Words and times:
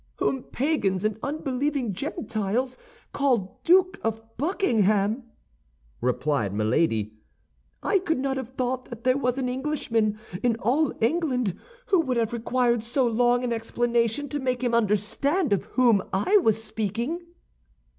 "Whom 0.15 0.41
Pagans 0.45 1.03
and 1.03 1.19
unbelieving 1.21 1.93
Gentiles 1.93 2.75
call 3.13 3.61
Duke 3.63 3.99
of 4.01 4.23
Buckingham," 4.35 5.29
replied 6.01 6.55
Milady. 6.55 7.19
"I 7.83 7.99
could 7.99 8.17
not 8.17 8.35
have 8.37 8.49
thought 8.49 8.85
that 8.85 9.03
there 9.03 9.15
was 9.19 9.37
an 9.37 9.47
Englishman 9.47 10.17
in 10.41 10.55
all 10.55 10.91
England 11.01 11.55
who 11.89 11.99
would 11.99 12.17
have 12.17 12.33
required 12.33 12.81
so 12.81 13.05
long 13.05 13.43
an 13.43 13.53
explanation 13.53 14.27
to 14.29 14.39
make 14.39 14.63
him 14.63 14.73
understand 14.73 15.53
of 15.53 15.65
whom 15.65 16.01
I 16.11 16.35
was 16.37 16.63
speaking." 16.63 17.21